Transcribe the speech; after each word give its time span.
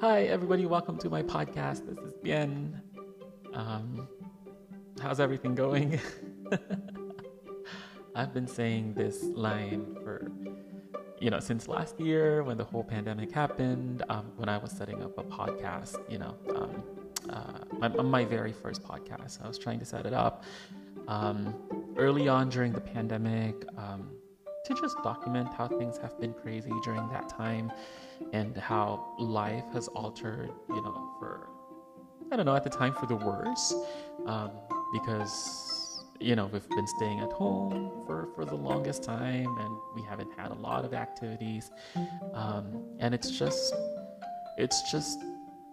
Hi, 0.00 0.26
everybody. 0.26 0.64
Welcome 0.64 0.96
to 0.98 1.10
my 1.10 1.24
podcast. 1.24 1.84
This 1.84 1.98
is 1.98 2.12
Bien. 2.22 2.80
Um, 3.52 4.06
how's 5.02 5.18
everything 5.18 5.56
going? 5.56 5.98
I've 8.14 8.32
been 8.32 8.46
saying 8.46 8.94
this 8.94 9.24
line 9.24 9.96
for, 10.04 10.30
you 11.18 11.30
know, 11.30 11.40
since 11.40 11.66
last 11.66 11.98
year 11.98 12.44
when 12.44 12.56
the 12.56 12.62
whole 12.62 12.84
pandemic 12.84 13.32
happened, 13.32 14.04
um, 14.08 14.30
when 14.36 14.48
I 14.48 14.58
was 14.58 14.70
setting 14.70 15.02
up 15.02 15.18
a 15.18 15.24
podcast, 15.24 15.98
you 16.08 16.18
know, 16.18 16.36
um, 16.54 16.84
uh, 17.28 17.64
my, 17.80 17.88
my, 17.88 18.24
very 18.24 18.52
first 18.52 18.84
podcast. 18.84 19.44
I 19.44 19.48
was 19.48 19.58
trying 19.58 19.80
to 19.80 19.84
set 19.84 20.06
it 20.06 20.14
up 20.14 20.44
um, 21.08 21.52
early 21.96 22.28
on 22.28 22.50
during 22.50 22.70
the 22.72 22.80
pandemic 22.80 23.64
um, 23.76 24.12
to 24.68 24.74
just 24.74 24.96
document 25.02 25.48
how 25.56 25.66
things 25.66 25.98
have 25.98 26.18
been 26.20 26.32
crazy 26.34 26.72
during 26.84 27.08
that 27.08 27.28
time 27.28 27.72
and 28.32 28.56
how 28.56 29.14
life 29.18 29.64
has 29.72 29.88
altered, 29.88 30.50
you 30.68 30.82
know, 30.82 31.10
for, 31.18 31.48
I 32.30 32.36
don't 32.36 32.46
know, 32.46 32.54
at 32.54 32.64
the 32.64 32.70
time 32.70 32.94
for 32.94 33.06
the 33.06 33.16
worse. 33.16 33.74
Um, 34.26 34.50
because, 34.92 36.04
you 36.20 36.36
know, 36.36 36.46
we've 36.46 36.68
been 36.68 36.86
staying 36.86 37.20
at 37.20 37.32
home 37.32 38.04
for, 38.06 38.28
for 38.34 38.44
the 38.44 38.54
longest 38.54 39.02
time 39.02 39.56
and 39.58 39.76
we 39.94 40.02
haven't 40.02 40.30
had 40.36 40.50
a 40.50 40.54
lot 40.54 40.84
of 40.84 40.94
activities. 40.94 41.70
Um, 42.34 42.84
and 42.98 43.14
it's 43.14 43.30
just, 43.30 43.74
it's 44.58 44.90
just 44.90 45.18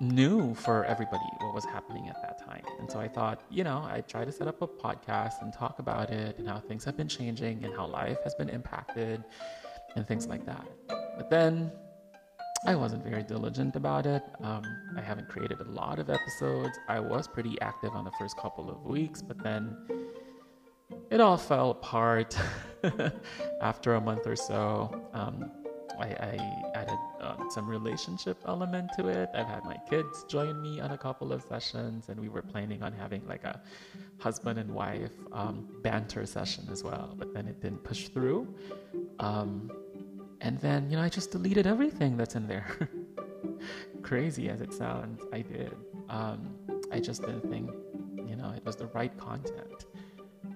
new 0.00 0.54
for 0.54 0.84
everybody 0.84 1.24
what 1.40 1.54
was 1.54 1.64
happening 1.64 2.08
at 2.08 2.20
that 2.22 2.38
time. 2.44 2.62
And 2.78 2.90
so 2.90 3.00
I 3.00 3.08
thought, 3.08 3.40
you 3.50 3.64
know, 3.64 3.86
I'd 3.90 4.08
try 4.08 4.24
to 4.24 4.32
set 4.32 4.48
up 4.48 4.62
a 4.62 4.66
podcast 4.66 5.42
and 5.42 5.52
talk 5.52 5.78
about 5.78 6.10
it 6.10 6.38
and 6.38 6.48
how 6.48 6.58
things 6.58 6.84
have 6.84 6.96
been 6.96 7.08
changing 7.08 7.64
and 7.64 7.74
how 7.74 7.86
life 7.86 8.18
has 8.24 8.34
been 8.34 8.48
impacted 8.48 9.24
and 9.94 10.06
things 10.06 10.26
like 10.26 10.44
that. 10.46 10.66
But 10.88 11.30
then 11.30 11.72
I 12.66 12.74
wasn't 12.74 13.04
very 13.04 13.22
diligent 13.22 13.76
about 13.76 14.06
it. 14.06 14.22
Um, 14.42 14.62
I 14.96 15.00
haven't 15.00 15.28
created 15.28 15.60
a 15.60 15.70
lot 15.70 15.98
of 15.98 16.10
episodes. 16.10 16.78
I 16.88 17.00
was 17.00 17.28
pretty 17.28 17.60
active 17.60 17.92
on 17.92 18.04
the 18.04 18.12
first 18.18 18.36
couple 18.36 18.70
of 18.70 18.84
weeks, 18.84 19.22
but 19.22 19.42
then 19.42 19.76
it 21.10 21.20
all 21.20 21.36
fell 21.36 21.70
apart 21.70 22.36
after 23.60 23.94
a 23.94 24.00
month 24.00 24.26
or 24.26 24.36
so. 24.36 25.08
Um, 25.12 25.50
I, 25.98 26.06
I, 26.06 26.62
added 26.74 26.98
um, 27.20 27.48
some 27.50 27.66
relationship 27.66 28.38
element 28.46 28.90
to 28.98 29.08
it. 29.08 29.30
I've 29.34 29.46
had 29.46 29.64
my 29.64 29.78
kids 29.88 30.24
join 30.28 30.60
me 30.60 30.80
on 30.80 30.90
a 30.92 30.98
couple 30.98 31.32
of 31.32 31.42
sessions, 31.42 32.08
and 32.08 32.20
we 32.20 32.28
were 32.28 32.42
planning 32.42 32.82
on 32.82 32.92
having 32.92 33.26
like 33.26 33.44
a 33.44 33.60
husband 34.18 34.58
and 34.58 34.70
wife 34.72 35.12
um, 35.32 35.66
banter 35.82 36.26
session 36.26 36.68
as 36.70 36.84
well, 36.84 37.14
but 37.18 37.32
then 37.34 37.46
it 37.46 37.60
didn't 37.60 37.82
push 37.84 38.08
through. 38.08 38.46
Um, 39.18 39.70
and 40.40 40.60
then, 40.60 40.90
you 40.90 40.96
know, 40.96 41.02
I 41.02 41.08
just 41.08 41.30
deleted 41.30 41.66
everything 41.66 42.16
that's 42.16 42.34
in 42.34 42.46
there. 42.46 42.66
Crazy 44.02 44.48
as 44.48 44.60
it 44.60 44.72
sounds, 44.72 45.22
I 45.32 45.40
did. 45.40 45.74
Um, 46.08 46.54
I 46.92 47.00
just 47.00 47.22
didn't 47.22 47.48
think, 47.50 47.70
you 48.28 48.36
know, 48.36 48.52
it 48.56 48.64
was 48.64 48.76
the 48.76 48.86
right 48.88 49.16
content. 49.18 49.86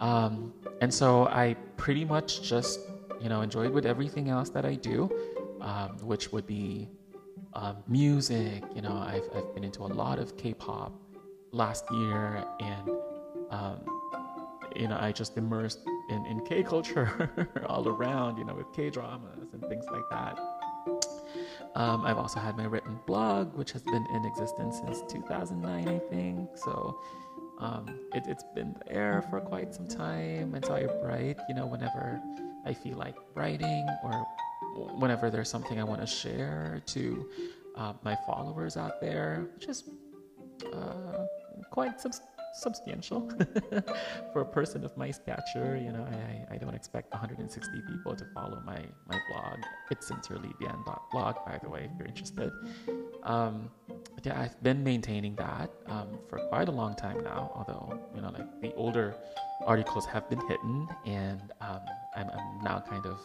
Um, 0.01 0.53
and 0.81 0.93
so 0.93 1.27
I 1.27 1.57
pretty 1.77 2.05
much 2.05 2.43
just, 2.43 2.81
you 3.21 3.29
know, 3.29 3.43
enjoyed 3.43 3.73
with 3.73 3.87
everything 3.87 4.29
else 4.29 4.51
that 4.51 4.65
I 4.65 4.75
do, 4.75 5.11
um, 5.61 5.99
which 6.03 6.33
would 6.33 6.47
be 6.47 6.89
um, 7.55 7.77
music. 7.87 8.63
You 8.75 8.83
know, 8.83 8.93
I've, 8.93 9.29
I've 9.35 9.55
been 9.55 9.65
into 9.65 9.83
a 9.83 9.93
lot 9.93 10.19
of 10.19 10.37
K 10.37 10.55
pop 10.55 10.93
last 11.53 11.85
year, 11.91 12.45
and, 12.61 12.91
um, 13.51 13.81
you 14.77 14.89
know, 14.89 14.99
I 15.01 15.13
just 15.13 15.37
immersed 15.37 15.81
in, 16.09 16.25
in 16.27 16.45
K 16.47 16.63
culture 16.63 17.49
all 17.67 17.89
around, 17.89 18.39
you 18.39 18.45
know, 18.45 18.55
with 18.55 18.73
K 18.73 18.91
dramas 18.91 19.53
and 19.53 19.63
things 19.69 19.85
like 19.91 20.09
that. 20.11 20.39
Um, 21.77 22.05
I've 22.05 22.19
also 22.19 22.41
had 22.41 22.57
my 22.57 22.65
written 22.65 22.99
blog, 23.07 23.57
which 23.57 23.73
has 23.73 23.83
been 23.83 24.07
in 24.13 24.25
existence 24.25 24.81
since 24.85 25.03
2009, 25.13 25.89
I 25.89 25.99
think. 26.11 26.51
So 26.57 27.01
um, 27.59 27.87
it, 28.13 28.27
has 28.27 28.43
been 28.55 28.75
there 28.89 29.25
for 29.31 29.41
quite 29.41 29.75
some 29.75 29.87
time. 29.87 30.55
And 30.55 30.65
so 30.65 30.75
I 30.75 30.87
write, 31.05 31.39
you 31.49 31.55
know, 31.55 31.67
whenever 31.67 32.21
I 32.65 32.75
feel 32.75 32.97
like 32.97 33.17
writing 33.35 33.87
or 34.05 34.27
whenever 34.99 35.31
there's 35.31 35.49
something 35.49 35.81
I 35.81 35.85
want 35.85 36.01
to 36.01 36.07
share 36.07 36.83
to 36.87 37.29
uh, 37.77 37.93
my 38.03 38.17
followers 38.27 38.77
out 38.77 39.01
there, 39.01 39.49
which 39.55 39.67
is 39.67 39.85
uh, 40.73 41.27
quite 41.71 42.01
substantial 42.01 42.31
substantial 42.53 43.31
for 44.33 44.43
a 44.43 44.45
person 44.45 44.85
of 44.85 44.97
my 44.97 45.11
stature. 45.11 45.77
You 45.83 45.93
know, 45.93 46.07
I, 46.51 46.55
I 46.55 46.57
don't 46.59 46.75
expect 46.75 47.13
160 47.13 47.81
people 47.89 48.17
to 48.17 48.25
follow 48.35 48.61
my, 48.65 48.85
my 49.07 49.19
blog. 49.31 49.59
It's 49.91 50.11
sincerelybian.blog, 50.11 51.37
by 51.47 51.59
the 51.63 51.69
way, 51.69 51.89
if 51.91 51.99
you're 51.99 52.09
interested. 52.09 52.53
Um, 53.23 53.71
yeah, 54.23 54.41
I've 54.41 54.63
been 54.63 54.83
maintaining 54.83 55.35
that 55.37 55.71
um, 55.87 56.19
for 56.29 56.39
quite 56.49 56.69
a 56.69 56.73
long 56.73 56.95
time 56.97 57.23
now, 57.23 57.51
although, 57.55 58.01
you 58.15 58.21
know, 58.21 58.31
like 58.31 58.61
the 58.61 58.75
older 58.75 59.15
articles 59.67 60.07
have 60.07 60.29
been 60.29 60.41
hidden, 60.49 60.89
and 61.07 61.53
um, 61.61 61.81
I'm, 62.17 62.31
I'm 62.31 62.65
now 62.65 62.81
kind 62.81 63.07
of 63.07 63.21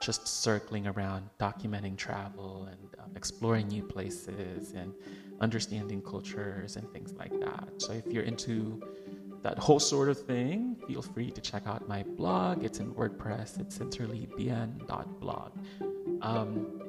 just 0.00 0.26
circling 0.26 0.86
around 0.86 1.28
documenting 1.40 1.96
travel 1.96 2.68
and 2.70 3.02
um, 3.02 3.10
exploring 3.16 3.68
new 3.68 3.82
places 3.82 4.72
and 4.72 4.92
understanding 5.40 6.02
cultures 6.02 6.76
and 6.76 6.90
things 6.92 7.14
like 7.14 7.38
that. 7.40 7.68
So 7.78 7.92
if 7.92 8.06
you're 8.06 8.24
into 8.24 8.82
that 9.42 9.58
whole 9.58 9.80
sort 9.80 10.08
of 10.08 10.18
thing, 10.18 10.76
feel 10.86 11.02
free 11.02 11.30
to 11.30 11.40
check 11.40 11.66
out 11.66 11.86
my 11.86 12.02
blog. 12.02 12.64
It's 12.64 12.80
in 12.80 12.92
WordPress. 12.94 13.60
It's 13.60 13.78
sincerelybian.blog. 13.78 15.52
Um, 16.22 16.80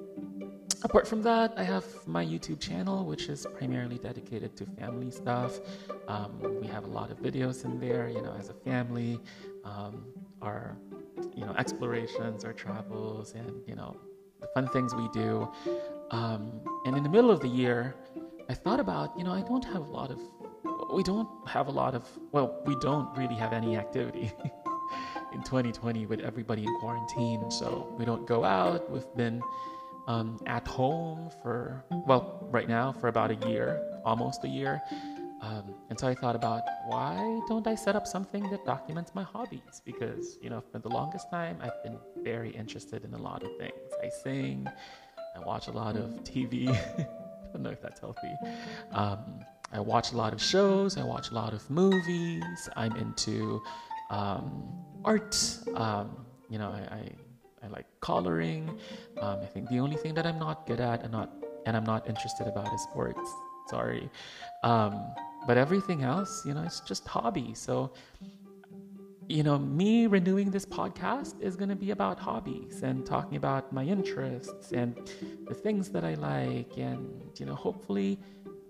apart 0.83 1.05
from 1.07 1.21
that, 1.23 1.53
I 1.57 1.63
have 1.63 1.85
my 2.07 2.25
YouTube 2.25 2.61
channel, 2.61 3.05
which 3.05 3.27
is 3.27 3.45
primarily 3.57 3.97
dedicated 3.97 4.55
to 4.57 4.65
family 4.79 5.11
stuff. 5.11 5.59
Um, 6.07 6.39
we 6.61 6.67
have 6.67 6.85
a 6.85 6.87
lot 6.87 7.11
of 7.11 7.19
videos 7.19 7.65
in 7.65 7.79
there, 7.79 8.07
you 8.07 8.21
know, 8.21 8.33
as 8.39 8.49
a 8.49 8.53
family, 8.53 9.19
um, 9.65 10.05
our, 10.41 10.77
you 11.45 11.51
know, 11.51 11.57
explorations, 11.59 12.43
our 12.43 12.53
travels, 12.53 13.35
and, 13.35 13.61
you 13.67 13.75
know, 13.75 13.95
the 14.41 14.47
fun 14.55 14.67
things 14.69 14.95
we 14.95 15.07
do. 15.09 15.47
Um, 16.09 16.59
and 16.85 16.97
in 16.97 17.03
the 17.03 17.09
middle 17.09 17.29
of 17.29 17.39
the 17.39 17.47
year, 17.47 17.93
I 18.49 18.55
thought 18.55 18.79
about, 18.79 19.15
you 19.15 19.23
know, 19.23 19.31
I 19.31 19.41
don't 19.41 19.63
have 19.65 19.83
a 19.83 19.91
lot 19.91 20.09
of, 20.09 20.19
we 20.91 21.03
don't 21.03 21.29
have 21.47 21.67
a 21.67 21.71
lot 21.71 21.93
of, 21.93 22.03
well, 22.31 22.63
we 22.65 22.75
don't 22.77 23.15
really 23.15 23.35
have 23.35 23.53
any 23.53 23.77
activity 23.77 24.31
in 25.33 25.43
2020 25.43 26.07
with 26.07 26.19
everybody 26.21 26.63
in 26.63 26.75
quarantine. 26.79 27.51
So 27.51 27.93
we 27.95 28.05
don't 28.05 28.25
go 28.25 28.43
out. 28.43 28.89
We've 28.89 29.05
been 29.15 29.39
um, 30.07 30.39
at 30.47 30.67
home 30.67 31.29
for, 31.43 31.85
well, 32.07 32.39
right 32.49 32.67
now 32.67 32.91
for 32.91 33.07
about 33.07 33.29
a 33.29 33.47
year, 33.47 33.99
almost 34.03 34.43
a 34.43 34.47
year. 34.47 34.81
Um, 35.45 35.75
and 35.89 35.99
so 35.99 36.07
I 36.07 36.15
thought 36.15 36.35
about 36.35 36.63
why 36.87 37.39
don't 37.47 37.67
I 37.67 37.75
set 37.75 37.95
up 37.95 38.07
something 38.07 38.49
that 38.49 38.65
documents 38.65 39.11
my 39.13 39.21
hobbies? 39.21 39.81
Because, 39.85 40.39
you 40.41 40.49
know, 40.49 40.61
for 40.71 40.79
the 40.79 40.89
longest 40.89 41.29
time, 41.29 41.57
I've 41.61 41.83
been 41.83 41.97
very 42.23 42.49
interested 42.49 43.03
in 43.03 43.13
a 43.13 43.21
lot 43.21 43.43
of 43.43 43.55
things. 43.57 43.91
I 44.03 44.09
sing, 44.09 44.67
I 45.35 45.39
watch 45.39 45.67
a 45.67 45.71
lot 45.71 45.97
of 45.97 46.23
TV. 46.23 46.69
I 46.99 47.07
don't 47.53 47.61
know 47.61 47.69
if 47.69 47.81
that's 47.81 47.99
healthy. 47.99 48.33
Um, 48.91 49.19
I 49.71 49.79
watch 49.79 50.13
a 50.13 50.17
lot 50.17 50.33
of 50.33 50.41
shows. 50.41 50.97
I 50.97 51.03
watch 51.03 51.29
a 51.29 51.35
lot 51.35 51.53
of 51.53 51.69
movies. 51.69 52.69
I'm 52.75 52.95
into 52.95 53.61
um, 54.09 54.63
art. 55.03 55.37
Um, 55.75 56.25
you 56.49 56.57
know, 56.57 56.69
I, 56.69 56.95
I, 56.95 57.11
I 57.63 57.67
like 57.67 57.85
coloring. 57.99 58.79
Um, 59.21 59.39
I 59.41 59.45
think 59.45 59.69
the 59.69 59.79
only 59.79 59.97
thing 59.97 60.15
that 60.15 60.25
I'm 60.25 60.39
not 60.39 60.65
good 60.65 60.79
at 60.79 61.03
and 61.03 61.11
not 61.11 61.31
and 61.65 61.75
I'm 61.75 61.83
not 61.83 62.07
interested 62.07 62.47
about 62.47 62.71
is 62.73 62.81
sports. 62.83 63.29
Sorry, 63.67 64.09
um, 64.63 65.01
but 65.47 65.57
everything 65.57 66.03
else, 66.03 66.45
you 66.45 66.53
know, 66.53 66.63
it's 66.63 66.79
just 66.81 67.07
hobby. 67.07 67.53
So 67.53 67.91
you 69.27 69.43
know, 69.43 69.57
me 69.57 70.07
renewing 70.07 70.51
this 70.51 70.65
podcast 70.65 71.41
is 71.41 71.55
going 71.55 71.69
to 71.69 71.75
be 71.75 71.91
about 71.91 72.19
hobbies 72.19 72.83
and 72.83 73.05
talking 73.05 73.37
about 73.37 73.73
my 73.73 73.83
interests 73.83 74.71
and 74.71 74.95
the 75.47 75.53
things 75.53 75.89
that 75.89 76.03
I 76.03 76.13
like, 76.15 76.77
and, 76.77 77.31
you 77.39 77.45
know, 77.45 77.55
hopefully 77.55 78.19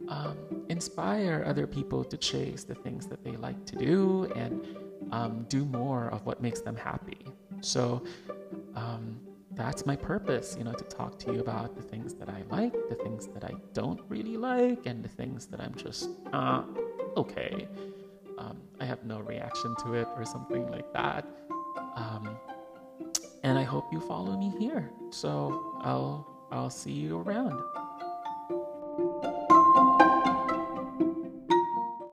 um, 0.08 0.38
inspire 0.70 1.44
other 1.46 1.68
people 1.68 2.04
to 2.06 2.18
chase 2.18 2.64
the 2.64 2.76
things 2.76 3.08
that 3.08 3.24
they 3.24 3.32
like 3.32 3.66
to 3.66 3.76
do 3.76 4.32
and 4.36 4.66
um, 5.12 5.46
do 5.50 5.66
more 5.66 6.08
of 6.10 6.26
what 6.26 6.42
makes 6.42 6.62
them 6.62 6.76
happy. 6.76 7.26
So, 7.62 8.04
um, 8.76 9.20
that's 9.56 9.86
my 9.86 9.96
purpose, 9.96 10.56
you 10.58 10.64
know, 10.64 10.74
to 10.74 10.84
talk 10.84 11.18
to 11.20 11.34
you 11.34 11.40
about 11.40 11.76
the 11.76 11.82
things 11.82 12.14
that 12.16 12.30
I 12.30 12.44
like, 12.50 12.74
the 12.90 12.96
things 12.96 13.28
that 13.28 13.44
I 13.44 13.54
don't 13.74 14.02
really 14.10 14.38
like, 14.38 14.86
and 14.86 15.04
the 15.04 15.10
things 15.10 15.48
that 15.48 15.60
I'm 15.62 15.74
just, 15.76 16.10
uh, 16.34 16.64
okay 17.18 17.68
um, 18.38 18.58
I 18.80 18.86
have 18.86 19.04
no 19.04 19.20
reaction 19.20 19.76
to 19.84 19.94
it 19.94 20.08
or 20.16 20.26
something 20.26 20.70
like 20.70 20.92
that. 20.94 21.26
Um, 21.96 22.38
and 23.44 23.58
I 23.58 23.64
hope 23.64 23.92
you 23.92 24.00
follow 24.02 24.38
me 24.38 24.54
here. 24.60 24.92
So 25.12 25.80
I'll 25.82 26.28
I'll 26.52 26.70
see 26.70 26.92
you 26.92 27.20
around. 27.20 27.60